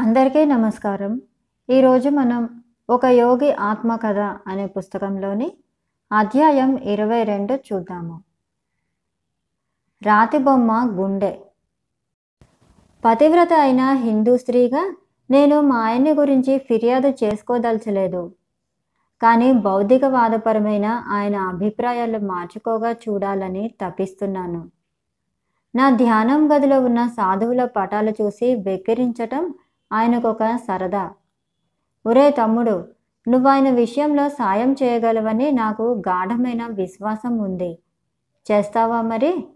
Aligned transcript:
అందరికీ 0.00 0.44
నమస్కారం. 0.44 1.12
ఈరోజు 1.68 2.08
మనం 2.08 2.42
ఒక 2.88 3.04
యోగి 3.04 3.52
ఆత్మకథ 3.52 4.20
అనే 4.46 4.66
పుస్తకంలోని 4.66 5.48
అధ్యాయం 6.12 6.76
ఇరవై 6.92 7.22
రెండు 7.22 7.54
చూద్దాము. 7.54 8.16
రాతి 10.02 10.38
బొమ్మ 10.38 10.70
గుండె. 10.98 11.32
పతివ్రత 13.04 13.52
అయిన 13.52 13.92
హిందూ 14.04 14.36
స్త్రీగా 14.36 14.82
నేను 15.30 15.60
మా 15.60 15.78
ఆయన్ని 15.84 16.12
గురించి 16.12 16.58
ఫిర్యాదు 16.58 17.08
చేసుకోదలచలేదు. 17.24 18.32
కానీ 19.22 19.52
బౌద్ధికవాదపరమైన 19.52 20.86
ఆయన 21.18 21.36
అభిప్రాయాలు 21.36 22.18
మార్చుకోగా 22.18 22.92
చూడాలని 22.92 23.74
తపిస్తున్నాను. 23.84 24.60
నా 25.74 25.90
ధ్యానం 25.90 26.52
గదిలో 26.52 26.80
ఉన్న 26.80 27.06
సాధువుల 27.06 27.64
పటాలు 27.64 28.14
చూసి 28.20 28.54
వెక్కిరించటం 28.54 29.54
ఆయనకొక 29.92 30.56
సరదా. 30.56 31.10
ఒరే 32.06 32.30
తమ్ముడు 32.30 32.84
నువ్వు 33.28 33.48
ఆయన 33.48 33.70
విషయంలో 33.70 34.28
సాయం 34.28 34.72
చేయగలవని 34.72 35.52
నాకు 35.52 36.02
గాఢమైన 36.08 36.66
విశ్వాసం 36.66 37.38
ఉంది. 37.38 37.78
చేస్తావా 38.52 39.02
మరి? 39.02 39.46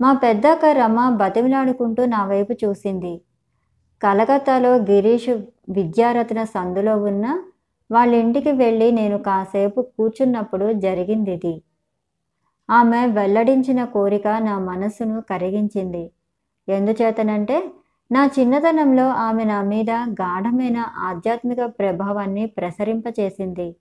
మా 0.00 0.12
పెద్దక్క 0.12 0.64
రమ 0.64 1.10
బతిమిలాడుకుంటూ 1.16 2.04
నా 2.04 2.26
వైపు 2.26 2.52
చూసింది. 2.52 3.20
కలకత్తాలో 4.02 4.76
గిరీష్ 4.76 5.28
విద్యారత్న 5.68 6.44
సందులో 6.44 7.02
ఉన్న 7.02 7.42
వాళ్ళ 7.92 8.14
ఇంటికి 8.14 8.52
వెళ్ళి 8.52 8.92
నేను 8.92 9.18
కాసేపు 9.18 9.80
కూర్చున్నప్పుడు 9.80 10.72
జరిగింది 10.72 11.32
ఇది. 11.32 11.62
ఆమె 12.70 13.06
వెల్లడించిన 13.06 13.84
కోరిక 13.84 14.28
నా 14.28 14.58
మనసును 14.58 15.20
కరిగించింది. 15.20 16.10
ఎందుచేతనంటే 16.68 17.70
నా 18.10 18.26
చిన్నతనంలో 18.26 19.08
ఆమె 19.08 19.44
నా 19.44 19.62
మీద 19.62 19.90
గాఢమైన 19.90 20.78
ఆధ్యాత్మిక 20.98 21.64
ప్రభావాన్ని 21.64 22.46
ప్రసరింపచేసింది. 22.46 23.76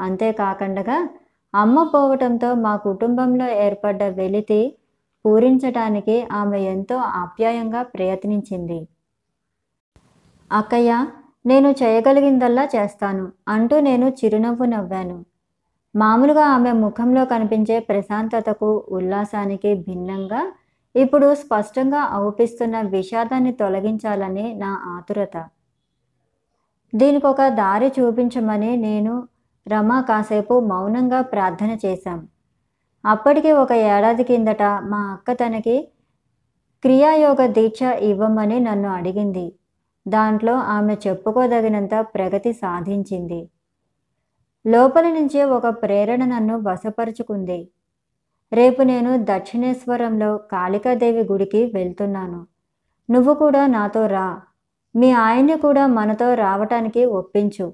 అంతేకాకుండా 0.00 1.10
అమ్మ 1.54 1.82
పోవటంతో 1.82 2.54
మా 2.54 2.76
కుటుంబంలో 2.76 3.46
ఏర్పడ్డ 3.48 4.02
వెలితి 4.02 4.76
పూరించటానికి 5.24 6.16
ఆమె 6.32 6.60
ఎంతో 6.60 6.96
ఆప్యాయంగా 6.96 7.82
ప్రయత్నించింది. 7.82 8.88
అక్కయ్య 10.52 11.06
నేను 11.46 11.68
చేయగలిగిందల్లా 11.70 12.64
చేస్తాను 12.64 13.32
అంటూ 13.48 13.80
నేను 13.80 14.08
చిరునవ్వు 14.08 14.64
నవ్వాను. 14.64 15.24
మామూలుగా 15.94 16.44
ఆమె 16.46 16.72
ముఖంలో 16.72 17.24
కనిపించే 17.24 17.78
ప్రశాంతతకు 17.80 18.84
ఉల్లాసానికి 18.88 19.74
భిన్నంగా 19.74 20.42
ఇప్పుడు 20.94 21.34
స్పష్టంగా 21.34 22.00
అవుపిస్తున్న 22.00 22.80
విషాదాన్ని 22.80 23.52
తొలగించాలని 23.52 24.54
నా 24.54 24.70
ఆతురత. 24.86 25.36
దీనికి 26.94 27.26
ఒక 27.26 27.48
దారి 27.48 27.92
చూపించమని 28.00 28.76
నేను 28.76 29.28
రమ 29.68 30.00
కాసేపు 30.00 30.60
మౌనంగా 30.60 31.22
ప్రార్థన 31.22 31.78
చేశాం. 31.86 32.28
అప్పటికి 33.04 33.52
ఒక 33.52 33.72
ఏడాది 33.72 34.24
కిందట 34.24 34.62
మా 34.62 35.00
అక్క 35.12 35.32
తనకి 35.32 35.88
క్రియాయోగ 36.82 37.46
దీక్ష 37.46 37.82
ఇవ్వమని 37.82 38.60
నన్ను 38.60 38.88
అడిగింది. 38.88 39.52
దాంట్లో 40.08 40.54
ఆమె 40.54 40.94
చెప్పుకోదగినంత 40.94 41.94
ప్రగతి 42.00 42.52
సాధించింది. 42.52 43.50
లోపల 44.66 45.10
నుంచే 45.10 45.44
ఒక 45.44 45.66
ప్రేరణ 45.68 46.24
నన్ను 46.24 46.56
వశపరుచుకుంది. 46.58 47.68
రేపు 48.52 48.82
నేను 48.82 49.10
దక్షిణేశ్వరంలో 49.24 50.38
కాళికాదేవి 50.38 51.22
గుడికి 51.24 51.70
వెళ్తున్నాను. 51.74 52.46
నువ్వు 53.10 53.34
కూడా 53.34 53.66
నాతో 53.66 54.06
రా. 54.06 54.40
మీ 54.96 55.10
ఆయన్ని 55.10 55.58
కూడా 55.58 55.86
మనతో 55.86 56.34
రావటానికి 56.34 57.04
ఒప్పించు. 57.04 57.72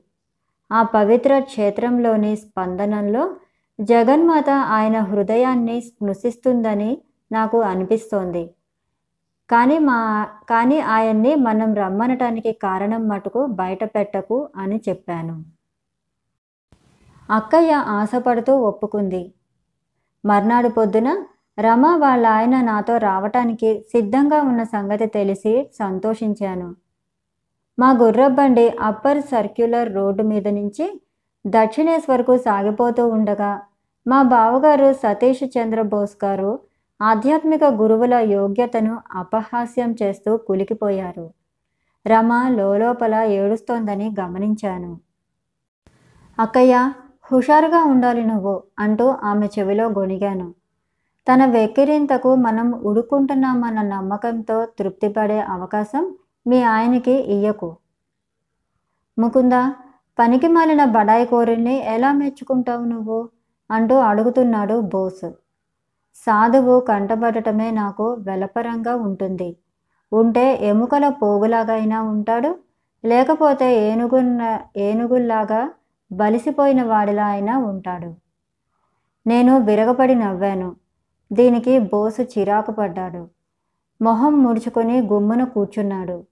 ఆ 0.73 0.83
పవిత్ర 0.83 1.39
క్షేత్రంలోని 1.39 2.37
స్పందనంలో 2.37 3.37
జగన్మాత 3.81 4.51
ఆయన 4.51 5.01
హృదయాన్ని 5.01 5.81
స్పృశిస్తుందని 5.81 6.99
నాకు 7.33 7.61
అనిపిస్తోంది. 7.61 8.51
కానీ 9.51 9.79
మా 9.79 9.99
కానీ 10.51 10.81
ఆయన్ని 10.81 11.35
మనం 11.35 11.75
రమ్మనటానికి 11.75 12.53
కారణం 12.53 13.09
మటుకు 13.09 13.47
బయట 13.47 13.85
పెట్టకు 13.85 14.49
అని 14.57 14.81
చెప్పాను. 14.89 15.45
అక్కయ్య 17.31 17.73
ఆశపడుతూ 17.73 18.61
ఒప్పుకుంది. 18.61 19.33
మర్నాడు 20.27 20.69
పొద్దున 20.69 21.09
రమ 21.59 21.87
వాళ్ళ 21.97 22.27
ఆయన 22.27 22.61
నాతో 22.61 22.97
రావటానికి 22.99 23.81
సిద్ధంగా 23.93 24.43
ఉన్న 24.43 24.63
సంగతి 24.63 25.07
తెలిసి 25.07 25.71
సంతోషించాను. 25.79 26.75
మా 27.79 27.91
గుర్రబండి 27.93 28.69
అప్పర్ 28.69 29.21
సర్క్యులర్ 29.21 29.95
రోడ్డు 29.95 30.23
మీద 30.23 30.49
నుంచి 30.49 31.01
దక్షిణేశ్వర్కు 31.47 32.37
సాగిపోతూ 32.37 33.09
ఉండగా 33.09 33.63
మా 34.07 34.23
బావగారు 34.23 34.93
సతీష్ 34.93 35.45
చంద్ర 35.45 35.83
బోస్ 35.83 36.25
గారు 36.25 36.59
ఆధ్యాత్మిక 37.01 37.65
గురువుల 37.65 38.15
యోగ్యతను 38.15 39.01
అపహాస్యం 39.13 39.97
చేస్తూ 40.03 40.37
కులికిపోయారు. 40.37 41.31
రమ 42.07 42.49
లోపల 42.81 43.15
ఏడుస్తోందని 43.15 44.15
గమనించాను. 44.21 44.99
అక్కయ్య 46.39 46.93
హుషారుగా 47.33 47.85
ఉండాలి 47.85 48.25
నువ్వు 48.25 48.63
అంటూ 48.79 49.07
ఆమె 49.25 49.47
చెవిలో 49.47 49.89
గొణిగాను. 49.89 50.55
తన 51.27 51.45
వెక్కిరింతకు 51.47 52.35
మనం 52.37 52.75
ఉడుకుంటున్నామన్న 52.85 53.83
నమ్మకంతో 53.83 54.65
తృప్తిపడే 54.79 55.41
అవకాశం 55.41 56.05
మీ 56.47 56.63
ఆయనకి 56.63 57.15
ఇయ్యకు. 57.35 57.77
ముకుంద 59.19 59.53
పనికి 60.19 60.49
మాలిన 60.49 60.85
బడాయి 60.85 61.27
కోరిల్ని 61.27 61.77
ఎలా 61.95 62.13
మెచ్చుకుంటావు 62.13 62.85
నువ్వు? 62.85 63.29
అంటూ 63.71 63.97
అడుగుతున్నాడు 63.99 64.81
బోస్. 64.81 65.27
సాధువు 66.17 66.81
కంటబడటమే 66.81 67.71
నాకు 67.71 68.13
వెలపరంగా 68.13 68.95
ఉంటుంది. 68.97 69.57
ఉంటే 70.13 70.45
ఎముకల 70.63 71.09
పోగులాగైనా 71.09 71.77
అయినా 71.77 72.03
ఉంటాడు 72.03 72.51
లేకపోతే 73.05 73.67
ఏనుగున్న 73.87 74.59
ఏనుగుల్లాగా 74.77 75.61
బలిసిపోయిన 76.13 76.83
వాడిలా 76.83 77.27
అయినా 77.27 77.59
ఉంటాడు. 77.59 78.15
నేను 79.27 79.59
విరగపడి 79.59 80.15
నవ్వాను. 80.15 80.77
దీనికి 81.33 81.79
బోసు 81.79 82.23
చిరాకు 82.23 82.73
పడ్డాడు. 82.73 83.29
మొహం 84.03 84.43
ముడుచుకొని 84.43 85.01
గుమ్మున 85.01 85.45
కూర్చున్నాడు. 85.45 86.25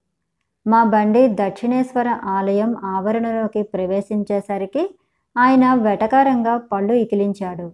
మా 0.67 0.83
బండి 0.83 1.27
దక్షిణేశ్వర 1.27 2.19
ఆలయం 2.23 2.77
ఆవరణలోకి 2.85 3.63
ప్రవేశించేసరికి 3.63 4.95
ఆయన 5.37 5.73
వెటకారంగా 5.73 6.57
పళ్ళు 6.57 6.93
ఇకిలించాడు. 6.93 7.71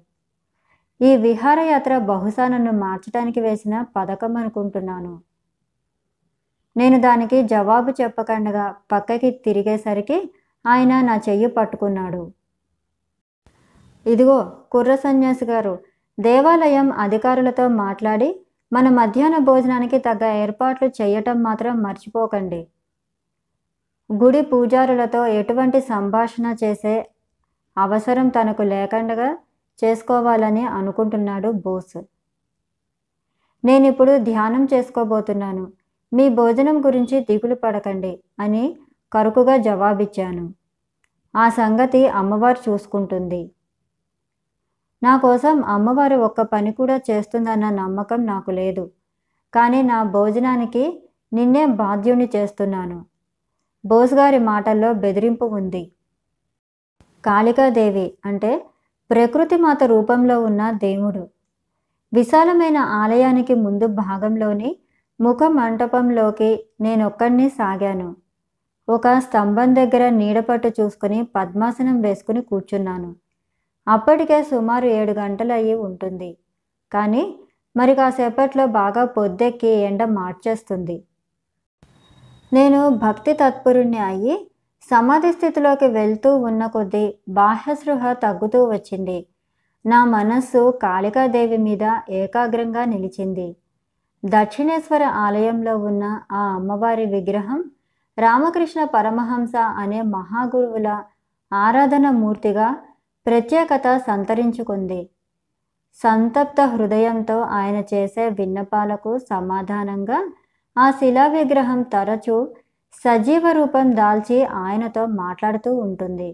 ఈ 1.02 1.18
విహారయాత్ర 1.18 1.98
బహుశా 1.98 2.48
నన్ను 2.48 2.72
మార్చడానికి 2.72 3.42
వేసిన 3.42 3.86
పథకం 3.96 4.38
అనుకుంటున్నాను. 4.38 5.20
నేను 6.78 7.02
దానికి 7.02 7.44
జవాబు 7.44 7.92
చెప్పకుండా 8.02 8.76
పక్కకి 8.92 9.32
తిరిగేసరికి 9.32 10.32
ఆయన 10.66 11.02
నా 11.02 11.16
చెయ్యి 11.28 11.48
పట్టుకున్నాడు. 11.48 12.22
ఇదిగో 14.06 14.38
కుర్ర 14.72 14.96
సన్యాసి 14.96 15.46
గారు 15.46 15.74
దేవాలయం 16.18 16.92
అధికారులతో 16.92 17.68
మాట్లాడి 17.84 18.30
మన 18.72 18.90
మధ్యాహ్న 18.90 19.38
భోజనానికి 19.38 19.98
తగ్గ 19.98 20.26
ఏర్పాట్లు 20.44 20.88
చేయటం 21.00 21.38
మాత్రం 21.44 21.74
మర్చిపోకండి. 21.82 22.62
గుడి 24.10 24.42
పూజారులతో 24.42 25.22
ఎటువంటి 25.40 25.82
సంభాషణ 25.82 26.56
చేసే 26.64 26.96
అవసరం 27.78 28.30
తనకు 28.30 28.64
లేకుండా 28.64 29.28
చేసుకోవాలని 29.84 30.64
అనుకుంటున్నాడు 30.78 31.52
బోస్. 31.66 31.98
నేను 33.64 33.86
ఇప్పుడు 33.88 34.18
ధ్యానం 34.18 34.64
చేసుకోబోతున్నాను. 34.74 35.66
మీ 36.14 36.30
భోజనం 36.30 36.78
గురించి 36.86 37.20
దిగులు 37.20 37.56
పడకండి 37.56 38.14
అని 38.40 38.64
కరుకుగా 39.14 39.58
జవాబిచ్చాను. 39.58 40.54
ఆ 41.36 41.50
సంగతి 41.50 42.08
అమ్మవారు 42.08 42.72
చూసుకుంటుంది. 42.72 43.52
నా 45.04 45.18
కోసం 45.18 45.64
అమ్మవారు 45.64 46.16
ఒక్క 46.16 46.42
పని 46.42 46.72
కూడా 46.72 47.00
చేస్తుందన్న 47.12 47.70
నమ్మకం 47.70 48.26
నాకు 48.26 48.52
లేదు. 48.52 48.92
కానీ 49.54 49.82
నా 49.82 50.04
భోజనానికి 50.04 51.10
నిన్నే 51.34 51.66
బాధ్యుని 51.66 52.30
చేస్తున్నాను. 52.36 53.06
బోస్ 53.86 54.14
గారి 54.14 54.40
మాటల్లో 54.40 54.94
బెదిరింపు 54.94 55.46
ఉంది. 55.46 55.92
కాళికాదేవి 57.26 58.18
అంటే 58.26 58.66
ప్రకృతి 59.12 59.58
మాత 59.58 59.84
రూపంలో 59.84 60.42
ఉన్న 60.42 60.72
దేవుడు. 60.72 61.30
విశాలమైన 62.14 62.78
ఆలయానికి 62.78 63.54
ముందు 63.54 63.88
భాగంలోని 63.88 64.80
ముఖ 65.22 65.40
మంటపంలోకి 65.44 66.66
నేనొక్కడిని 66.82 67.50
సాగాను. 67.50 68.16
ఒక 68.92 69.08
స్తంభం 69.20 69.70
దగ్గర 69.76 70.04
నీడపట్టు 70.10 70.70
చూసుకుని 70.80 71.20
పద్మాసనం 71.36 71.98
వేసుకుని 72.02 72.42
కూర్చున్నాను. 72.42 73.10
అప్పటికే 73.88 74.38
సుమారు 74.44 74.88
ఏడు 75.00 75.12
గంటలు 75.12 75.54
అయ్యి 75.54 75.76
ఉంటుంది. 75.88 76.32
కానీ 76.92 77.24
మరి 77.76 77.94
కాసేపట్లో 77.96 78.66
బాగా 78.80 79.04
పొద్దెక్కి 79.18 79.72
ఎండ 79.90 80.04
మార్చేస్తుంది. 80.20 80.98
నేను 82.54 82.80
భక్తి 82.90 83.34
తత్పరుణ్ణి 83.34 84.00
అయ్యి 84.00 84.36
సమాధి 84.84 85.32
స్థితిలోకి 85.32 85.88
వెళ్తూ 85.88 86.30
ఉన్న 86.48 86.64
కొద్దీ 86.68 87.06
బాహ్యసృహ 87.30 88.14
తగ్గుతూ 88.14 88.60
వచ్చింది. 88.66 89.20
నా 89.86 90.00
మనస్సు 90.06 90.62
కాళికాదేవి 90.84 91.60
మీద 91.68 91.84
ఏకాగ్రంగా 92.10 92.84
నిలిచింది. 92.86 93.48
దక్షిణేశ్వర 94.24 95.04
ఆలయంలో 95.04 95.74
ఉన్న 95.90 96.04
ఆ 96.32 96.42
అమ్మవారి 96.56 97.06
విగ్రహం 97.06 97.60
రామకృష్ణ 98.22 98.84
పరమహంస 98.84 99.56
అనే 99.56 100.02
మహాగురువుల 100.02 100.90
ఆరాధన 101.54 102.10
మూర్తిగా 102.10 102.68
ప్రత్యేకత 103.26 103.98
సంతరించుకుంది. 103.98 105.10
సంతప్త 106.04 106.62
హృదయంతో 106.62 107.38
ఆయన 107.42 107.84
చేసే 107.94 108.30
విన్నపాలకు 108.30 109.18
సమాధానంగా 109.18 110.20
ఆ 110.78 110.92
శిలా 110.92 111.26
విగ్రహం 111.28 111.82
తరచూ 111.82 112.38
సజీవ 112.94 113.52
రూపం 113.52 113.96
దాల్చి 113.96 114.44
ఆయనతో 114.44 115.06
మాట్లాడుతూ 115.06 115.72
ఉంటుంది. 115.76 116.30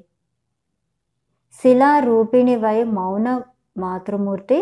శిలా 1.59 1.99
రూపిణివై 1.99 2.83
మౌన 2.83 3.27
మాతృమూర్తి 3.77 4.59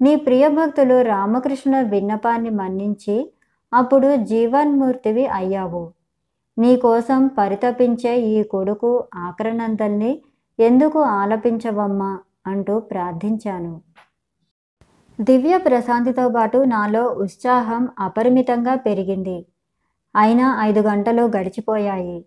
నీ 0.00 0.12
ప్రియభక్తులు 0.16 1.02
రామకృష్ణ 1.02 1.80
విన్నపాన్ని 1.80 2.50
మన్నించి 2.50 3.16
అప్పుడు 3.72 4.16
జీవన్మూర్తివి 4.16 5.26
అయ్యావు. 5.26 5.82
నీకోసం 6.58 7.26
పరితపించే 7.26 8.20
ఈ 8.20 8.42
కొడుకు 8.42 9.04
ఆకరణందల్ని 9.14 10.22
ఎందుకు 10.60 10.98
ఆలపించవమ్మా? 10.98 12.18
అంటూ 12.46 12.80
ప్రార్థించాను. 12.80 13.80
దివ్య 15.20 15.58
ప్రశాంతితో 15.58 16.28
పాటు 16.28 16.58
నాలో 16.58 17.04
ఉత్సాహం 17.04 17.88
అపరిమితంగా 17.98 18.74
పెరిగింది. 18.74 19.46
అయినా 20.16 20.56
ఐదు 20.60 20.80
గంటలు 20.80 21.22
గడిచిపోయాయి. 21.22 22.26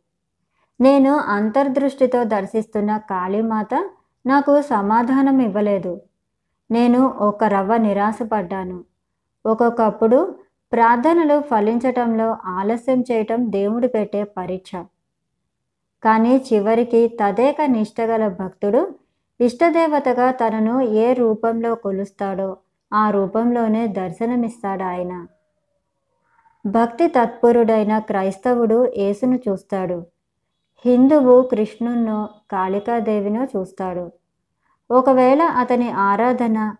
నేను 0.81 1.15
అంతర్దృష్టితో 1.15 2.23
దర్శిస్తున్న 2.23 2.97
కాళీమాత 2.97 3.89
నాకు 4.25 4.61
సమాధానం 4.61 5.39
ఇవ్వలేదు. 5.39 6.01
నేను 6.71 7.07
ఒక 7.07 7.43
రవ్వ 7.43 7.77
నిరాశపడ్డాను. 7.77 8.83
ఒక్కొక్కప్పుడు 9.45 10.35
ప్రార్థనలు 10.71 11.41
ఫలించటంలో 11.41 12.37
ఆలస్యం 12.45 13.01
చేయటం 13.01 13.51
దేవుడు 13.51 13.87
పెట్టే 13.87 14.23
పరీక్ష. 14.23 14.71
కానీ 16.03 16.45
చివరికి 16.53 17.07
తదేక 17.07 17.61
నిష్టగల 17.61 18.27
భక్తుడు 18.27 18.95
ఇష్టదేవతగా 19.41 20.31
తనను 20.31 20.81
ఏ 20.81 21.13
రూపంలో 21.13 21.75
కొలుస్తాడో 21.75 22.57
ఆ 22.93 23.09
రూపంలోనే 23.09 23.87
దర్శనమిస్తాడు 23.87 24.83
ఆయన. 24.83 25.27
భక్తి 26.65 27.07
తత్పరుడైన 27.07 27.99
క్రైస్తవుడు 27.99 28.91
యేసును 28.97 29.39
చూస్తాడు. 29.49 30.05
హిందువు 30.85 31.41
కృష్ణున్నో 31.41 32.29
కాళికాదేవినో 32.51 33.45
చూస్తాడు. 33.45 34.11
ఒకవేళ 34.91 35.41
అతని 35.41 35.91
ఆరాధన 35.91 36.75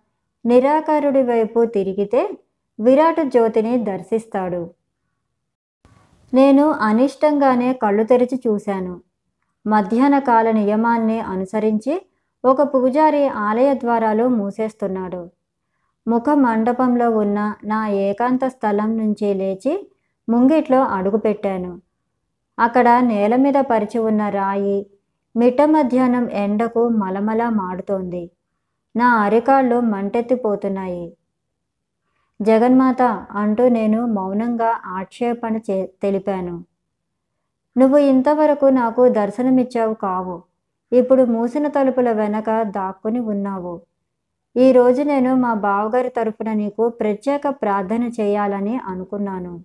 నిరాకారుడి 0.46 1.22
వైపు 1.22 1.66
తిరిగితే 1.66 2.30
విరాట్ 2.80 3.22
జ్యోతిని 3.26 3.78
దర్శిస్తాడు. 3.84 4.64
నేను 6.34 6.70
అనిష్టంగానే 6.72 7.74
కళ్ళు 7.74 8.04
తెరిచి 8.04 8.38
చూశాను. 8.48 9.02
మధ్యాహ్న 9.66 10.20
కాల 10.20 10.52
నియమాన్ని 10.52 11.20
అనుసరించి 11.20 11.94
ఒక 12.44 12.62
పూజారి 12.74 13.28
ఆలయ 13.28 13.74
ద్వారాలు 13.74 14.28
మూసేస్తున్నాడు. 14.28 15.22
ముఖ 16.08 16.30
మండపంలో 16.30 17.10
ఉన్న 17.10 17.40
నా 17.64 17.88
ఏకాంత 17.88 18.46
స్థలం 18.46 18.98
నుంచి 18.98 19.34
లేచి 19.34 19.74
ముంగిట్లో 20.30 20.82
అడుగుపెట్టాను 20.98 21.72
అక్కడ 22.58 22.90
నేల 23.02 23.36
మీద 23.36 23.58
పరిచి 23.72 24.00
ఉన్న 24.00 24.30
రాయి 24.30 24.78
మిట్ట 25.36 25.62
మధ్యాహ్నం 25.62 26.30
ఎండకు 26.44 26.90
మలమల 26.90 27.50
మాడుతోంది. 27.50 28.24
నా 28.96 29.08
అరికాళ్ళు 29.24 29.80
మంటెత్తిపోతున్నాయి. 29.94 31.06
జగన్మాత 32.42 33.02
అంటూ 33.32 33.70
నేను 33.70 34.06
మౌనంగా 34.06 34.80
ఆక్షేపణ 34.86 35.58
చే 35.58 35.92
తెలిపాను. 36.02 36.64
నువ్వు 37.78 37.98
ఇంతవరకు 37.98 38.66
నాకు 38.66 39.10
దర్శనమిచ్చావు 39.10 39.94
కావు. 39.94 40.42
ఇప్పుడు 40.94 41.24
మూసిన 41.24 41.68
తలుపుల 41.68 42.12
వెనక 42.12 42.62
దాక్కుని 42.62 43.20
ఉన్నావు. 43.20 43.82
ఈరోజు 44.58 45.02
నేను 45.02 45.36
మా 45.36 45.54
బావగారి 45.54 46.10
తరఫున 46.10 46.54
నీకు 46.54 46.90
ప్రత్యేక 46.90 47.42
ప్రార్థన 47.48 48.04
చేయాలని 48.04 48.78
అనుకున్నాను. 48.78 49.62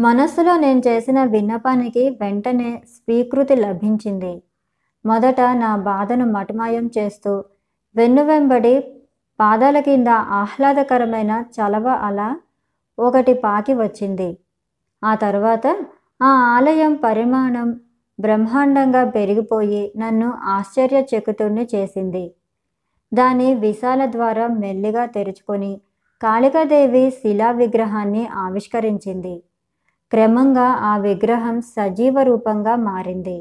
మనస్సులో 0.00 0.56
నేను 0.56 0.82
చేసిన 0.88 1.24
విన్నపానికి 1.24 2.08
వెంటనే 2.08 2.82
స్వీకృతి 2.88 3.56
లభించింది. 3.56 4.42
మొదట 5.06 5.40
నా 5.40 5.76
బాధను 5.76 6.26
మటమాయం 6.26 6.90
చేస్తూ 6.98 7.44
వెన్ను 7.96 8.24
వెంబడి 8.24 8.97
పాదాల 9.38 9.80
కింద 9.80 10.08
ఆహ్లాదకరమైన 10.08 11.44
చలవ 11.56 11.88
అల 11.88 12.36
ఒకటి 12.98 13.34
పాకి 13.34 13.74
వచ్చింది. 13.74 14.38
ఆ 15.04 15.14
తర్వాత 15.14 15.66
ఆ 16.22 16.30
ఆలయం 16.56 16.94
పరిమాణం 16.94 17.80
బ్రహ్మాండంగా 18.18 19.04
పెరిగిపోయి 19.10 19.92
నన్ను 19.96 20.32
ఆశ్చర్యచకితుణ్ణి 20.44 21.68
చేసింది. 21.74 22.34
దాని 23.12 23.54
విశాల 23.54 24.04
ద్వారం 24.04 24.60
మెల్లిగా 24.60 25.06
తెరుచుకొని 25.06 25.80
కాళికాదేవి 26.22 27.10
శిలా 27.10 27.50
విగ్రహాన్ని 27.50 28.26
ఆవిష్కరించింది. 28.26 29.42
క్రమంగా 30.12 30.68
ఆ 30.82 30.96
విగ్రహం 30.96 31.60
సజీవ 31.60 32.22
రూపంగా 32.22 32.76
మారింది. 32.76 33.38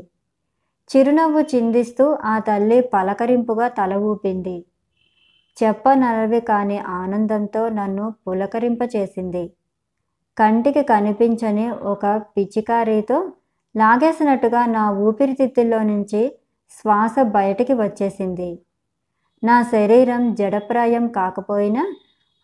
చిరునవ్వు 0.90 1.42
చిందిస్తూ 1.42 2.18
ఆ 2.24 2.40
తల్లి 2.40 2.82
పలకరింపుగా 2.82 3.68
తల 3.68 3.94
ఊపింది. 3.94 4.66
చెప్పనలవి 5.64 6.40
కాని 6.42 6.80
ఆనందంతో 6.80 7.70
నన్ను 7.70 8.14
పులకరింపచేసింది. 8.28 9.54
కంటికి 10.38 10.82
కనిపించని 10.84 11.72
ఒక 11.72 12.22
పిచికారీతో 12.38 13.32
లాగేసినట్టుగా 13.76 14.66
నా 14.66 14.92
ఊపిరితిత్తుల్లో 14.92 15.84
నుంచి 15.84 16.32
శ్వాస 16.72 17.16
బయటికి 17.22 17.74
వచ్చేసింది. 17.74 18.60
నా 19.44 19.64
శరీరం 19.64 20.34
జడప్రాయం 20.34 21.08
కాకపోయినా 21.08 21.94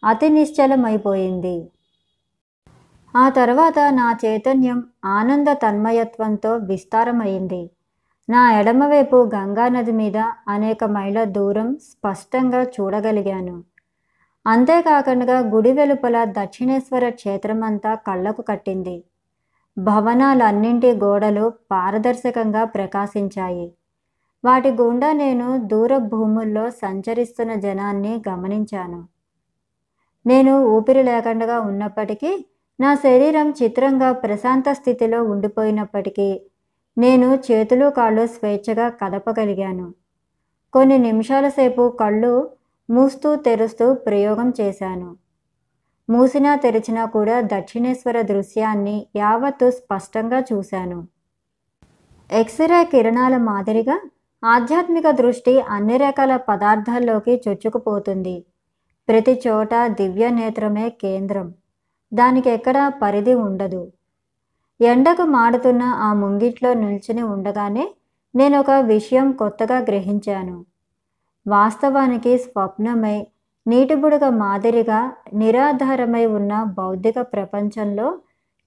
అతి 0.06 0.30
నిశ్చలమైపోయింది. 0.30 1.70
ఆ 3.16 3.30
తర్వాత 3.30 3.80
నా 3.80 4.18
చైతన్యం 4.26 4.84
ఆనంద 5.06 5.48
తన్మయత్వంతో 5.48 6.56
విస్తారమైంది. 6.56 7.70
నా 8.30 8.60
ఎడమవైపు 8.60 9.30
గంగానది 9.36 9.92
మీద 9.92 10.18
అనేక 10.48 10.84
మైళ్ళ 10.84 11.24
దూరం 11.24 11.78
స్పష్టంగా 11.82 12.64
చూడగలిగాను. 12.64 13.64
అంతేకాకుండా 14.48 15.40
గుడి 15.40 15.72
వెలుపల 15.72 16.24
దక్షిణేశ్వర 16.24 17.10
క్షేత్రమంతా 17.10 17.96
కళ్ళకు 17.96 18.42
కట్టింది. 18.42 19.04
భవనాలన్నింటి 19.78 20.92
గోడలు 20.92 21.54
పారదర్శకంగా 21.72 22.64
ప్రకాశించాయి. 22.64 23.74
వాటి 24.46 24.72
గుండా 24.72 25.14
నేను 25.14 25.68
దూర 25.68 25.98
భూముల్లో 25.98 26.70
సంచరిస్తున్న 26.70 27.54
జనాన్ని 27.54 28.24
గమనించాను. 28.30 29.08
నేను 30.26 30.66
ఊపిరి 30.66 31.04
లేకుండా 31.04 31.60
ఉన్నప్పటికీ 31.60 32.46
నా 32.80 32.96
శరీరం 32.96 33.50
చిత్రంగా 33.64 34.12
ప్రశాంత 34.12 34.72
స్థితిలో 34.72 35.24
ఉండిపోయినప్పటికీ 35.24 36.42
నేను 36.98 37.40
చేతులు 37.52 37.90
కాళ్ళు 37.90 38.28
స్వేచ్ఛగా 38.28 38.90
కదపగలిగాను. 38.90 39.94
కొన్ని 40.74 40.98
నిమిషాల 40.98 41.50
సేపు 41.50 41.90
కళ్ళు 41.90 42.50
మూస్తూ 42.90 43.36
తెరుస్తూ 43.36 43.94
ప్రయోగం 43.94 44.54
చేశాను. 44.62 45.18
మూసినా 46.10 46.56
తెరిచినా 46.56 47.06
కూడా 47.06 47.42
దక్షిణేశ్వర 47.42 48.22
దృశ్యాన్ని 48.22 49.08
యావత్తు 49.16 49.72
స్పష్టంగా 49.72 50.44
చూశాను. 50.54 51.08
ఎక్స్రే 52.32 52.84
కిరణాల 52.84 53.38
మాదిరిగా 53.38 54.02
ఆధ్యాత్మిక 54.46 55.10
దృష్టి 55.10 55.62
అన్ని 55.62 55.98
రకాల 55.98 56.36
పదార్థాల్లోకి 56.36 57.42
చొచ్చుకుపోతుంది. 57.48 58.46
ప్రతి 59.10 59.42
చోట 59.48 59.70
దివ్య 59.88 60.30
నేత్రమే 60.30 60.90
కేంద్రం. 60.90 61.54
దానికి 62.14 62.50
ఎక్కడా 62.50 62.90
పరిధి 62.90 63.34
ఉండదు. 63.34 63.92
ఎండకు 64.82 65.24
మాడుతున్న 65.24 65.82
ఆ 65.82 66.14
ముంగిట్లో 66.14 66.74
నిల్చుని 66.74 67.22
ఉండగానే 67.22 67.96
నేను 68.36 68.60
ఒక 68.60 68.72
విషయం 68.72 69.32
కొత్తగా 69.32 69.80
గ్రహించాను. 69.80 70.66
వాస్తవానికి 71.48 72.38
స్వప్నమై 72.38 73.28
నీటి 73.68 73.96
బుడగ 73.96 74.30
మాదిరిగా 74.30 75.12
నిరాధారమై 75.34 76.26
ఉన్న 76.26 76.64
బౌద్ధిక 76.64 77.22
ప్రపంచంలో 77.22 78.18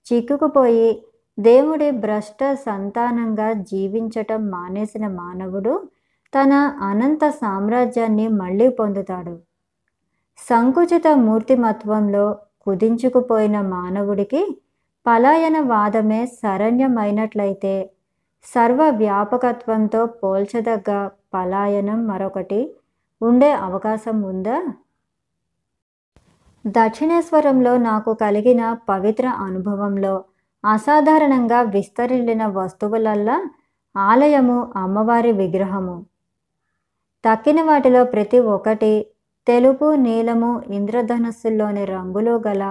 చిక్కుకుపోయి 0.06 1.02
దేవుడి 1.38 1.90
భ్రష్ట 1.90 2.52
సంతానంగా 2.52 3.52
జీవించటం 3.52 4.48
మానేసిన 4.50 5.08
మానవుడు 5.08 5.88
తన 6.32 6.52
అనంత 6.82 7.28
సామ్రాజ్యాన్ని 7.28 8.28
మళ్ళీ 8.28 8.68
పొందుతాడు. 8.68 9.38
సంకుచిత 10.38 11.08
మూర్తిమత్వంలో 11.16 12.38
కుదించుకుపోయిన 12.60 13.60
మానవుడికి 13.60 14.42
పలాయన 15.06 15.60
వాదమే 15.60 16.26
శరణ్యమైనట్లయితే 16.26 17.90
సర్వ 18.44 18.88
వ్యాపకత్వంతో 18.90 20.06
పోల్చదగ్గ 20.06 21.08
పలాయనం 21.34 22.06
మరొకటి 22.06 22.74
ఉండే 23.22 23.52
అవకాశం 23.52 24.22
ఉందా? 24.22 24.62
దక్షిణేశ్వరంలో 26.66 27.76
నాకు 27.78 28.14
కలిగిన 28.14 28.76
పవిత్ర 28.88 29.26
అనుభవంలో 29.28 30.24
అసాధారణంగా 30.64 31.60
విస్తరిల్లిన 31.62 32.46
వస్తువులల్లా 32.46 33.50
ఆలయము 33.96 34.72
అమ్మవారి 34.76 35.32
విగ్రహము. 35.32 35.96
తక్కిన 37.24 37.62
వాటిలో 37.62 38.04
ప్రతి 38.04 38.38
ఒక్కటి 38.38 39.06
తెలుపు 39.46 39.94
నీలము 39.94 40.62
ఇంద్రధనస్సుల్లోని 40.70 41.84
రంగులు 41.84 42.42
గల 42.46 42.62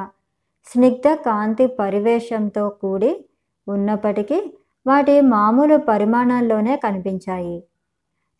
స్నిగ్ధ 0.67 1.13
కాంతి 1.13 1.67
పరివేశంతో 1.67 2.69
కూడి 2.69 3.25
ఉన్నప్పటికీ 3.67 4.53
వాటి 4.87 5.21
మామూలు 5.21 5.77
పరిమాణాల్లోనే 5.77 6.77
కనిపించాయి. 6.77 7.63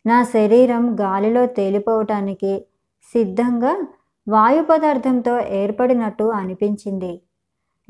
నా 0.06 0.22
శరీరం 0.22 0.96
గాలిలో 1.00 1.46
తేలిపోవటానికి 1.46 2.66
సిద్ధంగా 3.14 3.86
వాయు 4.28 4.62
పదార్థంతో 4.62 5.38
ఏర్పడినట్టు 5.38 6.24
అనిపించింది. 6.24 7.20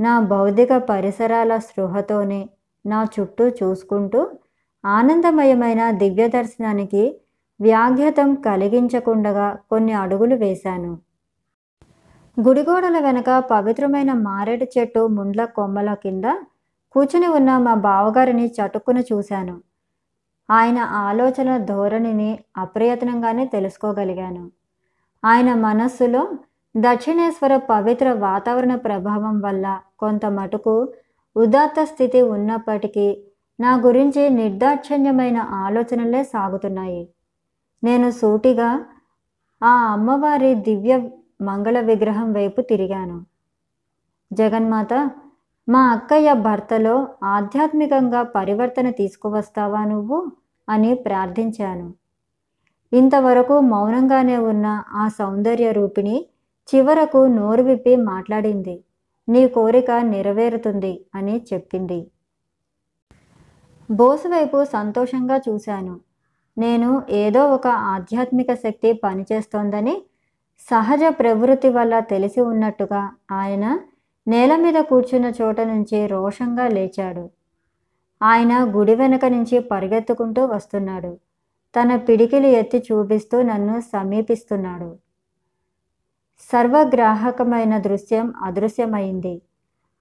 నా 0.01 0.21
భౌతిక 0.21 0.77
పరిసరాల 0.77 1.57
స్పృహతోనే 1.57 2.49
నా 2.87 3.07
చుట్టూ 3.21 3.49
చూసుకుంటూ 3.49 4.31
ఆనందమయమైన 4.85 5.91
దివ్య 5.91 6.29
దర్శనానికి 6.29 7.21
వ్యాఘ్యతం 7.61 8.35
కలిగించకుండగా 8.35 9.59
కొన్ని 9.71 9.93
అడుగులు 9.93 10.35
వేశాను. 10.35 10.99
గుడిగోడల 12.41 12.99
వెనక 12.99 13.39
పవిత్రమైన 13.39 14.13
మారేడు 14.13 14.65
చెట్టు 14.65 15.07
ముండ్ల 15.07 15.45
కొమ్మల 15.45 15.95
కింద 15.95 16.25
కూర్చుని 16.93 17.27
ఉన్న 17.27 17.59
మా 17.59 17.75
బావగారిని 17.75 18.47
చటుక్కున 18.47 18.99
చూశాను. 19.13 19.61
ఆయన 20.51 20.79
ఆలోచన 20.79 21.57
ధోరణిని 21.59 22.39
అప్రయత్నంగానే 22.57 23.47
తెలుసుకోగలిగాను. 23.47 24.51
ఆయన 25.25 25.55
మనస్సులో 25.55 26.29
దక్షిణేశ్వర 26.77 27.57
పవిత్ర 27.57 28.13
వాతావరణ 28.13 28.75
ప్రభావం 28.77 29.41
వల్ల 29.41 29.81
కొంత 29.99 30.27
మటుకు 30.27 30.93
ఉదాత్త 31.37 31.85
స్థితి 31.85 32.23
ఉన్నప్పటికీ 32.23 33.23
నా 33.61 33.77
గురించి 33.77 34.31
నిర్దాక్షిణ్యమైన 34.31 35.37
ఆలోచనలే 35.39 36.25
సాగుతున్నాయి. 36.25 37.09
నేను 37.85 38.11
సూటిగా 38.11 38.85
ఆ 39.63 39.93
అమ్మవారి 39.93 40.55
దివ్య 40.55 41.09
మంగళ 41.41 41.81
విగ్రహం 41.81 42.33
వైపు 42.33 42.61
తిరిగాను. 42.61 43.25
జగన్మాత 44.33 45.11
మా 45.69 45.89
అక్కయ్య 45.89 46.33
భర్తలో 46.33 47.09
ఆధ్యాత్మికంగా 47.25 48.23
పరివర్తన 48.23 48.91
తీసుకువస్తావా 48.91 49.85
నువ్వు? 49.85 50.33
అని 50.69 50.95
ప్రార్థించాను. 50.95 51.95
ఇంతవరకు 52.93 53.61
మౌనంగానే 53.61 54.37
ఉన్న 54.37 54.83
ఆ 54.91 55.09
సౌందర్య 55.09 55.73
రూపిణి 55.73 56.27
చివరకు 56.75 57.27
నోరు 57.27 57.63
విప్పి 57.63 57.97
మాట్లాడింది. 57.97 58.85
నీ 59.29 59.49
కోరిక 59.49 59.91
నెరవేరుతుంది 59.91 61.07
అని 61.15 61.47
చెప్పింది. 61.53 62.11
బోసు 63.91 64.29
వైపు 64.29 64.65
సంతోషంగా 64.65 65.37
చూశాను. 65.37 66.01
నేను 66.59 67.03
ఏదో 67.11 67.55
ఒక 67.55 67.67
ఆధ్యాత్మిక 67.67 68.55
శక్తి 68.55 68.93
పనిచేస్తోందని 68.93 70.03
సహజ 70.61 71.01
ప్రవృత్తి 71.09 71.69
వల్ల 71.69 72.01
తెలిసి 72.01 72.41
ఉన్నట్టుగా 72.41 73.11
ఆయన 73.33 73.81
నేల 74.29 74.57
మీద 74.57 74.75
కూర్చున్న 74.75 75.33
చోట 75.43 75.61
నుంచి 75.61 76.07
రోషంగా 76.07 76.69
లేచాడు. 76.69 77.31
ఆయన 78.23 78.73
గుడి 78.77 78.95
వెనక 78.95 79.25
నుంచి 79.25 79.59
పరిగెత్తుకుంటూ 79.59 80.45
వస్తున్నాడు. 80.45 81.19
తన 81.75 81.97
పిడికిలు 81.97 82.47
ఎత్తి 82.47 82.85
చూపిస్తూ 82.93 83.43
నన్ను 83.43 83.81
సమీపిస్తున్నాడు. 83.81 84.97
సర్వగ్రాహకమైన 86.41 87.79
దృశ్యం 87.79 88.33
అదృశ్యమైంది. 88.43 89.43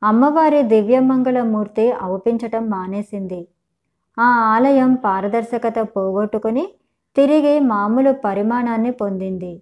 అమ్మవారి 0.03 0.63
దివ్యమంగళమూర్తి 0.63 1.91
అవుపించటం 1.91 2.69
మానేసింది. 2.69 3.47
ఆ 4.19 4.23
ఆలయం 4.23 4.93
పారదర్శకత 4.93 5.79
పోగొట్టుకుని 5.79 6.67
తిరిగి 7.15 7.59
మామూలు 7.59 8.11
పరిమాణాన్ని 8.11 8.91
పొందింది. 8.91 9.61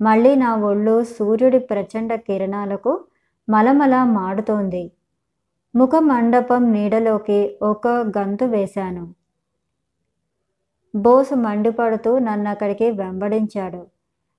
మళ్ళీ 0.00 0.32
నా 0.36 0.50
ఒళ్ళు 0.62 0.94
సూర్యుడి 1.14 1.60
ప్రచండ 1.70 2.12
కిరణాలకు 2.26 2.92
మలమల 3.48 3.94
మాడుతోంది. 4.16 4.84
ముఖ 5.74 5.94
మండపం 6.08 6.62
నీడలోకి 6.72 7.38
ఒక 7.62 7.84
గంతు 8.16 8.46
వేశాను. 8.46 9.04
బోసు 10.94 11.34
మండిపడుతూ 11.36 12.10
నన్ను 12.18 12.48
అక్కడికి 12.50 12.86
వెంబడించాడు. 13.00 13.82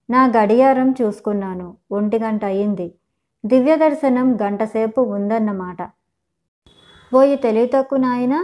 నా 0.10 0.22
గడియారం 0.36 0.90
చూసుకున్నాను. 0.92 1.68
ఒంటి 1.92 2.18
గంట 2.20 2.44
అయింది. 2.46 2.88
దివ్య 3.44 3.76
దర్శనం 3.76 4.28
గంటసేపు 4.42 5.02
ఉందన్నమాట. 5.16 5.80
పోయి 7.12 7.36
తెలివితక్కు 7.38 7.96
నాయన! 7.98 8.36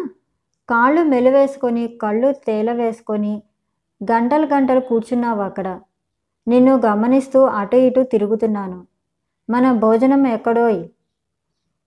కాళ్ళు 0.70 1.02
మెలివేసుకొని 1.06 1.84
కళ్ళు 2.02 2.30
తేలవేసుకొని 2.48 3.34
గంటలు 4.02 4.46
గంటలు 4.46 4.82
కూర్చున్నావు 4.90 5.42
అక్కడ 5.42 5.68
నిన్ను 6.48 6.82
గమనిస్తూ 6.86 7.44
అటు 7.44 7.75
ఇటు 7.75 8.04
తిరుగుతున్నాను. 8.04 8.88
మన 9.50 9.72
భోజనం 9.72 10.27
ఎక్కడోయ్? 10.27 10.86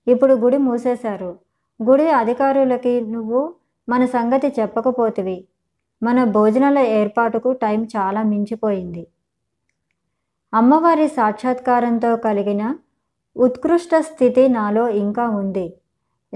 ఇప్పుడు 0.08 0.34
గుడి 0.34 0.56
మూసేశారు. 0.56 1.38
గుడి 1.82 2.10
అధికారులకి 2.10 3.00
నువ్వు 3.00 3.54
మన 3.88 4.04
సంగతి 4.04 4.48
చెప్పకపోతివి. 4.60 5.44
మన 6.02 6.24
భోజనాల 6.24 6.78
ఏర్పాటుకు 6.78 7.52
టైం 7.52 7.88
చాలా 7.96 8.22
మించిపోయింది. 8.22 9.06
అమ్మవారి 10.54 11.08
సాక్షాత్కారంతో 11.08 12.16
కలిగిన 12.16 12.74
ఉత్కృష్ట 13.36 13.94
స్థితి 13.94 14.48
నాలో 14.48 14.88
ఇంకా 14.88 15.28
ఉంది. 15.28 15.74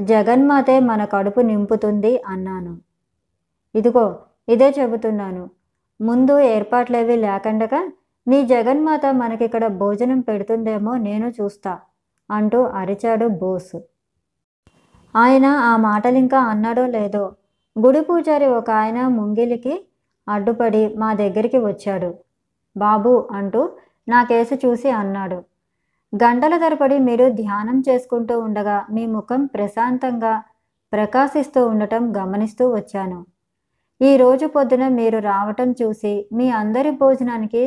జగన్మాతే 0.02 0.80
మన 0.80 1.04
కడుపు 1.04 1.40
నింపుతుంది 1.40 2.22
అన్నాను. 2.26 2.78
ఇదిగో 3.74 4.18
ఇదే 4.48 4.70
చెబుతున్నాను. 4.70 5.50
ముందు 6.00 6.38
ఏర్పాట్లేవి 6.38 7.16
లేకుండగా 7.16 7.90
నీ 8.26 8.38
జగన్మాత 8.44 9.06
మనకిక్కడ 9.12 9.64
భోజనం 9.66 10.20
పెడుతుందేమో 10.20 10.92
నేను 10.96 11.28
చూస్తా 11.28 11.72
అంటూ 12.30 12.60
అరిచాడు 12.80 13.26
బోసు. 13.40 13.78
ఆయన 15.14 15.46
ఆ 15.46 15.72
మాటలింకా 15.76 16.38
అన్నాడో 16.52 16.86
లేదో 16.86 17.24
గుడి 17.76 18.00
పూజారి 18.00 18.46
ఒక 18.46 18.70
ఆయన 18.70 19.08
ముంగిలికి 19.08 19.74
అడ్డుపడి 20.28 20.82
మా 20.96 21.10
దగ్గరికి 21.14 21.58
వచ్చాడు. 21.58 22.10
బాబు 22.76 23.28
అంటూ 23.32 23.62
నా 24.08 24.22
కేసు 24.22 24.54
చూసి 24.54 24.90
అన్నాడు. 24.90 25.38
గంటల 26.12 26.54
తరబడి 26.56 26.98
మీరు 26.98 27.28
ధ్యానం 27.32 27.78
చేసుకుంటూ 27.88 28.34
ఉండగా 28.40 28.86
మీ 28.90 29.04
ముఖం 29.06 29.46
ప్రశాంతంగా 29.46 30.34
ప్రకాశిస్తూ 30.92 31.60
ఉండటం 31.66 32.02
గమనిస్తూ 32.18 32.64
వచ్చాను. 32.74 33.26
ఈ 34.00 34.16
రోజు 34.16 34.46
పొద్దున 34.46 34.88
మీరు 34.88 35.18
రావటం 35.18 35.70
చూసి 35.82 36.12
మీ 36.32 36.50
అందరి 36.50 36.90
భోజనానికి 36.90 37.62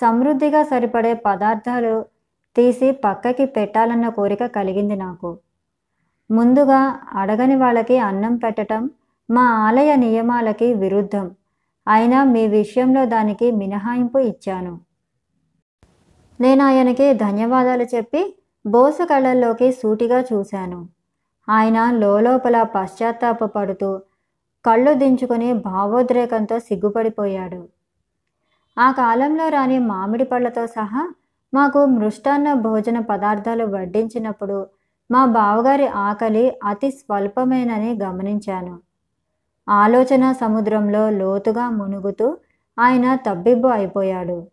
సమృద్ధిగా 0.00 0.62
సరిపడే 0.62 1.14
పదార్థాలు 1.14 2.04
తీసి 2.56 2.92
పక్కకి 2.92 3.46
పెట్టాలన్న 3.46 4.08
కోరిక 4.08 4.46
కలిగింది 4.46 4.96
నాకు. 4.96 5.38
ముందుగా 6.30 6.98
అడగని 7.12 7.56
వాళ్ళకి 7.56 7.98
అన్నం 7.98 8.36
పెట్టటం 8.36 8.90
మా 9.30 9.42
ఆలయ 9.42 9.96
నియమాలకి 9.96 10.74
విరుద్ధం. 10.74 11.30
అయినా 11.88 12.24
మీ 12.24 12.46
విషయంలో 12.46 13.04
దానికి 13.04 13.50
మినహాయింపు 13.50 14.18
ఇచ్చాను. 14.18 14.80
నేను 16.40 16.64
ఆయనకి 16.64 17.14
ధన్యవాదాలు 17.14 17.82
చెప్పి 17.82 18.36
బోసు 18.66 19.04
కళ్ళల్లోకి 19.04 19.72
సూటిగా 19.72 20.20
చూశాను. 20.20 20.88
ఆయన 21.48 21.90
లోపల 22.24 22.62
పశ్చాత్తాపపడుతూ 22.62 24.00
కళ్ళు 24.66 24.94
దించుకొని 24.94 25.52
భావోద్రేకంతో 25.52 26.58
సిగ్గుపడిపోయాడు. 26.58 27.68
ఆ 28.78 28.90
కాలంలో 28.92 29.48
రాని 29.48 29.78
మామిడి 29.78 30.24
పళ్ళతో 30.24 30.66
సహా 30.66 31.08
మాకు 31.54 31.84
మృష్టాన్న 31.86 32.52
భోజన 32.52 32.98
పదార్థాలు 33.00 33.64
వడ్డించినప్పుడు 33.64 34.66
మా 35.10 35.24
బావగారి 35.24 35.86
ఆకలి 35.86 36.56
అతి 36.64 36.90
స్వల్పమేనని 36.90 37.98
గమనించాను. 38.02 38.78
ఆలోచన 39.68 40.32
సముద్రంలో 40.32 41.10
లోతుగా 41.10 41.70
మునుగుతూ 41.70 42.36
ఆయన 42.78 43.14
తబ్బిబ్బు 43.14 43.68
అయిపోయాడు. 43.68 44.48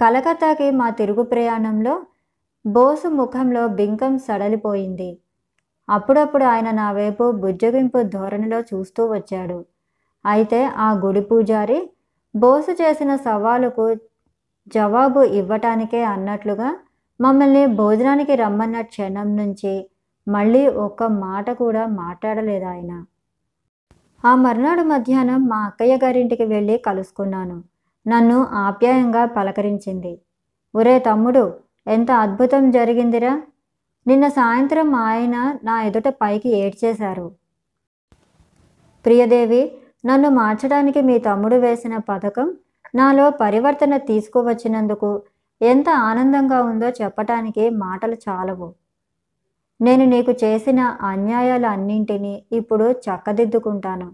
కలకత్తాకి 0.00 0.70
మా 0.70 0.90
తిరుగు 0.90 1.22
ప్రయాణంలో 1.22 2.02
బోసు 2.66 3.08
ముఖంలో 3.08 3.68
బింకం 3.68 4.18
సడలిపోయింది. 4.18 5.18
అప్పుడప్పుడు 5.88 6.44
ఆయన 6.44 6.70
నా 6.70 6.92
వైపు 6.92 7.32
బుజ్జగింపు 7.32 8.02
ధోరణిలో 8.02 8.60
చూస్తూ 8.60 9.06
వచ్చాడు. 9.06 9.66
అయితే 10.26 10.64
ఆ 10.64 10.92
గుడి 10.92 11.20
పూజారి 11.20 11.90
బోసు 12.36 12.70
చేసిన 12.70 13.16
సవాలుకు 13.16 13.96
జవాబు 14.68 15.20
ఇవ్వటానికే 15.20 16.04
అన్నట్లుగా 16.04 16.76
మమ్మల్ని 17.20 17.66
భోజనానికి 17.66 18.34
రమ్మన్న 18.34 18.80
క్షణం 18.80 19.36
నుంచి 19.36 19.90
మళ్ళీ 20.28 20.68
ఒక్క 20.68 21.02
మాట 21.02 21.50
కూడా 21.50 21.86
మాట్లాడలేదు 21.86 22.64
ఆయన. 22.64 23.04
ఆ 24.24 24.34
మర్నాడు 24.34 24.82
మధ్యాహ్నం 24.82 25.48
మా 25.48 25.56
అక్కయ్య 25.56 25.96
గారింటికి 25.96 26.44
వెళ్ళి 26.44 26.78
కలుసుకున్నాను. 26.78 27.62
నన్ను 28.08 28.44
ఆప్యాయంగా 28.44 29.26
పలకరించింది. 29.26 30.20
ఒరే 30.74 30.98
తమ్ముడు 30.98 31.54
ఎంత 31.86 32.10
అద్భుతం 32.10 32.70
జరిగిందిరా. 32.70 33.42
నిన్న 34.06 34.28
సాయంత్రం 34.28 34.90
మా 34.90 35.00
ఆయన 35.00 35.58
నా 35.64 35.82
ఎదుట 35.82 36.08
పైకి 36.08 36.48
ఏడ్చేశారు. 36.48 37.32
ప్రియదేవి 39.04 39.77
నన్ను 40.04 40.30
మార్చడానికి 40.30 41.02
మీ 41.02 41.18
తమ్ముడు 41.18 41.56
వేసిన 41.56 41.98
పథకం 41.98 42.56
నాలో 42.94 43.30
పరివర్తన 43.30 43.96
తీసుకువచ్చినందుకు 43.96 45.22
ఎంత 45.60 45.88
ఆనందంగా 45.88 46.62
ఉందో 46.62 46.88
చెప్పటానికి 46.88 47.70
మాటలు 47.70 48.16
చాలవు. 48.28 48.74
నేను 49.82 50.04
నీకు 50.04 50.30
చేసిన 50.30 50.80
అన్యాయాలన్నింటినీ 50.80 52.44
ఇప్పుడు 52.52 52.90
చక్కదిద్దుకుంటాను. 52.90 54.12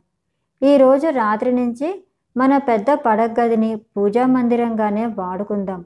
ఈరోజు 0.63 1.09
రాత్రి 1.11 1.53
నుంచి 1.53 2.05
మన 2.37 2.59
పెద్ద 2.59 2.91
పడగదిని 2.91 3.77
పూజా 3.77 4.27
మందిరంగానే 4.27 5.07
వాడుకుందాం. 5.07 5.85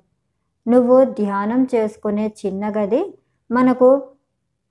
నువ్వు 0.67 1.05
ధ్యానం 1.05 1.69
చేసుకునే 1.75 2.27
చిన్న 2.47 2.71
గది 2.71 3.15
మనకు 3.51 3.89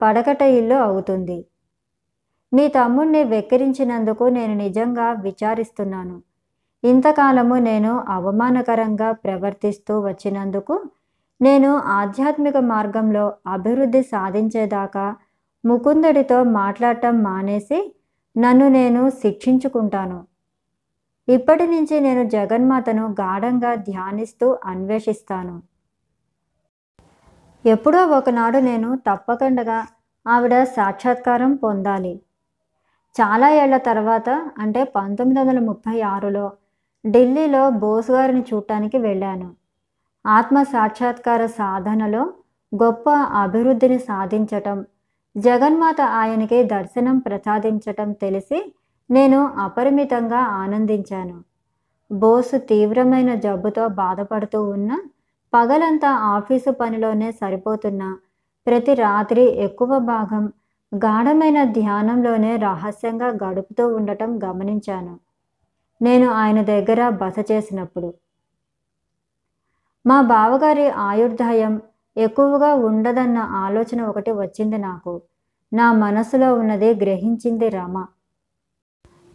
పడకట 0.02 0.42
ఇల్లు 0.42 0.74
అవుతుంది. 0.74 1.47
మీ 2.52 2.68
తమ్ముణ్ణి 2.68 3.24
వెక్కిరించినందుకు 3.24 4.24
నేను 4.24 4.54
నిజంగా 4.54 5.12
విచారిస్తున్నాను. 5.12 6.22
ఇంతకాలము 6.84 7.54
నేను 7.54 8.04
అవమానకరంగా 8.08 9.12
ప్రవర్తిస్తూ 9.12 10.00
వచ్చినందుకు 10.00 10.84
నేను 11.40 11.76
ఆధ్యాత్మిక 11.76 12.56
మార్గంలో 12.56 13.32
అభివృద్ధి 13.46 14.02
సాధించేదాకా 14.02 15.16
ముకుందుడితో 15.64 16.44
మాట్లాడటం 16.44 17.22
మానేసి 17.22 17.94
నన్ను 18.38 18.68
నేను 18.68 19.10
శిక్షించుకుంటాను. 19.10 20.24
ఇప్పటి 21.28 21.66
నుంచి 21.66 22.00
నేను 22.00 22.28
జగన్మాతను 22.28 23.06
గాఢంగా 23.20 23.74
ధ్యానిస్తూ 23.74 24.58
అన్వేషిస్తాను. 24.64 25.62
ఎప్పుడో 27.66 28.06
ఒకనాడు 28.06 28.58
నేను 28.58 28.98
తప్పకుండా 29.06 29.86
ఆవిడ 30.26 30.62
సాక్షాత్కారం 30.62 31.54
పొందాలి. 31.54 32.20
చాలా 33.18 33.48
ఏళ్ళ 33.54 33.76
తర్వాత 33.78 34.28
అంటే 34.58 34.84
పంతొమ్మిది 34.96 35.40
వందల 35.40 35.58
ముప్పై 35.58 36.00
ఆరులో 36.00 36.46
ఢిల్లీలో 37.04 37.62
బోస్ 37.70 38.10
గారిని 38.10 38.42
చూడటానికి 38.50 38.98
వెళ్ళాను. 38.98 39.48
ఆత్మ 40.26 40.62
సాక్షాత్కార 40.62 41.46
సాధనలో 41.46 42.22
గొప్ప 42.72 43.10
అభివృద్ధిని 43.42 43.98
సాధించటం 43.98 44.78
జగన్మాత 45.36 46.00
ఆయనకి 46.20 46.64
దర్శనం 46.64 47.18
ప్రసాదించటం 47.18 48.12
తెలిసి 48.12 48.58
నేను 49.10 49.40
అపరిమితంగా 49.58 50.40
ఆనందించాను. 50.62 51.36
బోసు 52.10 52.58
తీవ్రమైన 52.70 53.34
జబ్బుతో 53.34 53.88
బాధపడుతూ 54.02 54.60
ఉన్న 54.70 54.92
పగలంతా 55.52 56.10
ఆఫీసు 56.34 56.70
పనిలోనే 56.70 57.30
సరిపోతున్న 57.32 58.02
ప్రతి 58.66 58.94
రాత్రి 58.94 59.44
ఎక్కువ 59.66 59.98
భాగం 59.98 60.44
గాఢమైన 60.94 61.64
ధ్యానంలోనే 61.64 62.56
రహస్యంగా 62.56 63.26
గడుపుతూ 63.26 63.88
ఉండటం 63.88 64.38
గమనించాను. 64.44 65.18
నేను 66.02 66.30
ఆయన 66.30 66.62
దగ్గర 66.62 67.08
బస 67.08 67.34
చేసినప్పుడు. 67.50 68.14
మా 70.06 70.22
బావగారి 70.22 70.88
ఆయుర్దాయం 70.88 71.80
ఎక్కువగా 72.16 72.74
ఉండదన్న 72.74 73.38
ఆలోచన 73.38 74.02
ఒకటి 74.02 74.30
వచ్చింది 74.30 74.78
నాకు. 74.78 75.22
నా 75.72 75.92
మనసులో 75.92 76.54
ఉన్నది 76.54 76.94
గ్రహించింది 76.94 77.68
రమ. 77.68 78.06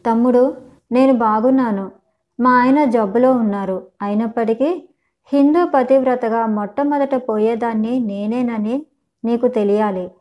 తమ్ముడు 0.05 0.57
నేను 0.91 1.13
బాగున్నాను. 1.13 1.91
మా 2.39 2.51
ఆయన 2.51 2.85
జబ్బులో 2.85 3.31
ఉన్నారు. 3.31 3.87
అయినప్పటికీ 4.01 4.89
హిందూ 5.33 5.65
పతివ్రతగా 5.65 6.45
మొట్టమొదట 6.45 7.15
పోయేదాన్ని 7.15 7.99
నేనేనని 7.99 8.85
నీకు 9.25 9.47
తెలియాలి. 9.47 10.11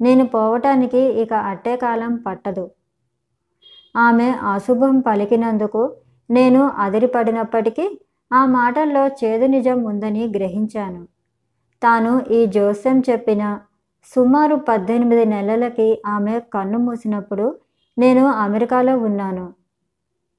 నేను 0.00 0.26
పోవటానికి 0.26 0.98
ఇక 0.98 1.32
అట్టే 1.34 1.76
కాలం 1.76 2.16
పట్టదు. 2.26 2.70
ఆమె 3.96 4.30
అశుభం 4.52 5.00
పలికినందుకు 5.00 5.96
నేను 6.30 6.62
అదిరిపడినప్పటికీ 6.76 8.00
ఆ 8.32 8.46
మాటల్లో 8.46 9.06
చేదు 9.06 9.46
నిజం 9.46 9.84
ఉందని 9.84 10.26
గ్రహించాను. 10.26 11.08
తాను 11.82 12.24
ఈ 12.30 12.46
జోస్యం 12.46 13.02
చెప్పిన 13.10 13.60
సుమారు 14.04 14.56
పద్దెనిమిది 14.56 15.24
నెలలకి 15.24 16.02
ఆమె 16.06 16.40
కన్ను 16.40 16.78
మూసినప్పుడు 16.78 17.58
నేను 17.98 18.26
అమెరికాలో 18.26 18.98
ఉన్నాను. 18.98 19.52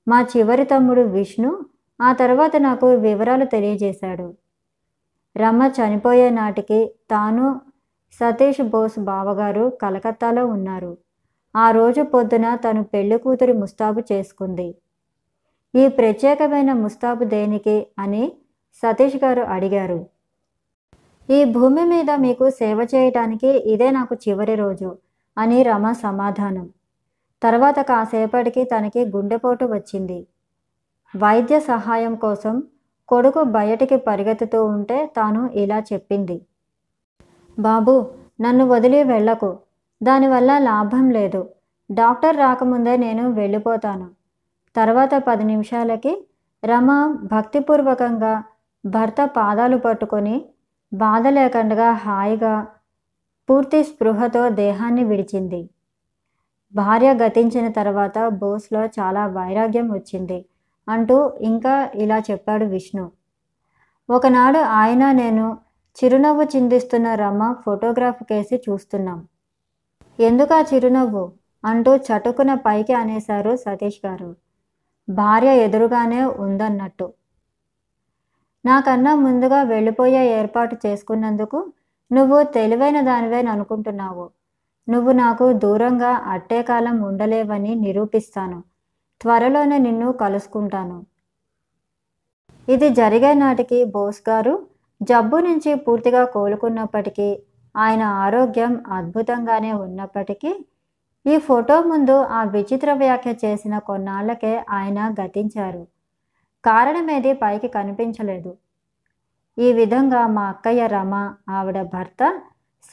మా 0.07 0.21
చివరి 0.21 0.63
తమ్ముడు 0.63 1.01
విష్ణు 1.01 1.59
ఆ 2.01 2.13
తర్వాత 2.13 2.51
నాకు 2.57 2.87
వివరాలు 2.87 3.45
తెలియజేశాడు. 3.45 4.33
రమ 5.37 5.71
చనిపోయే 5.77 6.29
నాటికి 6.29 6.93
తాను 7.11 7.61
సతీష్ 8.13 8.61
బోస్ 8.61 8.99
బావగారు 8.99 9.69
కలకత్తాలో 9.81 10.45
ఉన్నారు. 10.45 10.97
ఆ 11.55 11.71
రోజు 11.71 12.01
పొద్దున 12.01 12.55
తను 12.55 12.83
పెళ్ళి 12.83 13.17
కూతురి 13.17 13.53
ముస్తాబు 13.53 14.01
చేసుకుంది. 14.11 14.75
ఈ 15.75 15.87
ప్రత్యేకమైన 15.87 16.73
ముస్తాబు 16.73 17.23
దేనికి 17.23 17.87
అని 17.99 18.31
సతీష్ 18.83 19.15
గారు 19.15 19.41
అడిగారు. 19.41 20.05
ఈ 21.29 21.45
భూమి 21.45 21.85
మీద 21.85 22.11
మీకు 22.17 22.49
సేవ 22.49 22.87
చేయటానికి 22.95 23.47
ఇదే 23.47 23.91
నాకు 23.91 24.15
చివరి 24.15 24.55
రోజు 24.55 24.97
అని 25.37 25.63
రమ 25.63 25.91
సమాధానం. 25.91 26.69
తర్వాత 27.43 27.79
కాసేపటికి 27.79 28.63
తనకి 28.63 29.05
గుండెపోటు 29.05 29.65
వచ్చింది. 29.65 30.27
వైద్య 31.15 31.59
సహాయం 31.59 32.15
కోసం 32.15 32.63
కొడుకు 33.09 33.43
బయటికి 33.43 33.97
పరిగెత్తుతూ 33.97 34.65
ఉంటే 34.65 34.97
తాను 35.15 35.49
ఇలా 35.55 35.79
చెప్పింది. 35.93 36.41
బాబు 37.59 38.07
నన్ను 38.41 38.65
వదిలి 38.65 39.03
వెళ్ళకు. 39.03 39.57
దానివల్ల 40.03 40.57
లాభం 40.57 41.09
లేదు. 41.09 41.49
డాక్టర్ 41.91 42.37
రాకముందే 42.37 42.97
నేను 42.97 43.29
వెళ్ళిపోతాను. 43.29 44.09
తర్వాత 44.75 45.09
పది 45.27 45.43
నిమిషాలకి 45.43 46.27
రమ 46.65 47.13
భక్తిపూర్వకంగా 47.31 48.43
భర్త 48.85 49.25
పాదాలు 49.25 49.77
పట్టుకొని 49.77 50.45
బాధ 50.93 51.27
లేకుండా 51.27 51.91
హాయిగా 51.91 52.67
పూర్తి 53.49 53.83
స్పృహతో 53.83 54.49
దేహాన్ని 54.49 55.03
విడిచింది. 55.03 55.69
భార్య 56.75 57.13
గతించిన 57.13 57.67
తర్వాత 57.67 58.27
బోస్లో 58.27 58.85
చాలా 58.85 59.27
వైరాగ్యం 59.27 59.93
వచ్చింది 59.93 60.45
అంటూ 60.89 61.31
ఇంకా 61.39 61.89
ఇలా 61.95 62.19
చెప్పాడు 62.19 62.65
విష్ణు. 62.65 63.11
ఒకనాడు 64.09 64.57
ఆయన 64.57 65.11
నేను 65.11 65.57
చిరునవ్వు 65.99 66.43
చిందిస్తున్న 66.43 67.15
రమ 67.15 67.55
ఫోటోగ్రాఫ్ 67.65 68.23
కేసి 68.23 68.61
చూస్తున్నాం. 68.69 69.27
ఎందుకా 70.19 70.61
చిరునవ్వు? 70.61 71.31
అంటూ 71.65 71.95
చటుకున 71.95 72.53
పైకి 72.53 72.93
అనేశారు 72.93 73.55
సతీష్ 73.55 74.05
గారు. 74.05 74.35
భార్య 75.09 75.57
ఎదురుగానే 75.57 76.23
ఉందన్నట్టు. 76.23 77.13
నాకన్నా 78.65 79.15
ముందుగా 79.15 79.61
వెళ్ళిపోయే 79.63 80.39
ఏర్పాటు 80.39 80.77
చేసుకున్నందుకు 80.85 81.71
నువ్వు 82.11 82.43
తెలివైన 82.43 83.01
దానివేని 83.01 83.49
అనుకుంటున్నావు 83.49 84.29
నువ్వు 84.89 85.11
నాకు 85.11 85.53
దూరంగా 85.53 86.09
అట్టే 86.09 86.61
కాలం 86.61 87.01
ఉండలేవని 87.01 87.75
నిరూపిస్తాను. 87.75 88.63
త్వరలోనే 89.21 89.77
నిన్ను 89.77 90.11
కలుసుకుంటాను. 90.11 91.05
ఇది 92.69 92.89
జరిగే 92.89 93.33
నాటికి 93.33 93.83
బోస్ 93.83 94.29
గారు 94.29 94.78
జబ్బు 95.01 95.37
నుంచి 95.37 95.75
పూర్తిగా 95.75 96.25
కోలుకున్నప్పటికీ 96.25 97.39
ఆయన 97.77 98.03
ఆరోగ్యం 98.03 98.83
అద్భుతంగానే 98.91 99.71
ఉన్నప్పటికీ 99.71 100.65
ఈ 101.25 101.37
ఫోటో 101.37 101.81
ముందు 101.81 102.23
ఆ 102.23 102.43
విచిత్ర 102.43 102.93
వ్యాఖ్య 102.93 103.35
చేసిన 103.45 103.77
కొన్నాళ్ళకే 103.79 104.63
ఆయన 104.69 105.15
గతించారు. 105.19 105.87
కారణమేది 106.65 107.33
పైకి 107.33 107.67
కనిపించలేదు. 107.67 108.57
ఈ 109.57 109.73
విధంగా 109.73 110.27
మా 110.27 110.43
అక్కయ్య 110.49 110.87
రమ 110.87 111.35
ఆవిడ 111.49 111.81
భర్త 111.81 112.41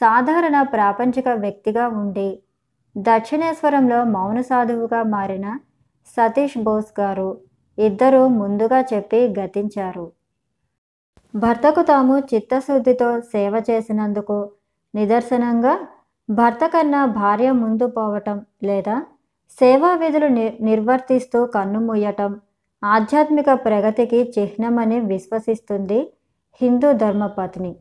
సాధారణ 0.01 0.61
ప్రాపంచిక 0.61 1.29
వ్యక్తిగా 1.29 1.87
ఉండి 1.87 2.41
దక్షిణేశ్వరంలో 2.97 4.03
మౌన 4.03 4.41
సాధువుగా 4.41 5.03
మారిన 5.03 5.59
సతీష్ 6.07 6.57
బోస్ 6.57 6.99
గారు 6.99 7.41
ఇద్దరూ 7.77 8.27
ముందుగా 8.27 8.81
చెప్పి 8.81 9.33
గతించారు. 9.39 10.11
భర్తకు 11.35 11.81
తాము 11.81 12.19
చిత్తశుద్ధితో 12.19 13.19
సేవ 13.19 13.63
చేసినందుకు 13.69 14.51
నిదర్శనంగా 14.95 15.79
భర్త 16.29 16.65
కన్నా 16.65 17.05
భార్య 17.05 17.51
ముందు 17.51 17.87
పోవటం 17.87 18.45
లేదా 18.63 19.01
సేవా 19.59 19.93
విధులు 19.93 20.27
ని 20.27 20.57
నిర్వర్తిస్తూ 20.61 21.45
కన్నుమూయటం 21.45 22.41
ఆధ్యాత్మిక 22.83 23.45
ప్రగతికి 23.53 24.33
చిహ్నమని 24.39 24.99
విశ్వసిస్తుంది 24.99 26.13
హిందూ 26.61 26.91
ధర్మపత్ని. 26.91 27.75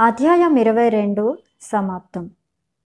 అధ్యాయం 0.00 0.56
ఇరవై 0.56 0.88
రెండు 0.88 1.38
సమాప్తం. 1.60 2.30